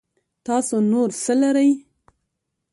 [0.45, 1.71] تاسو نور څه لرئ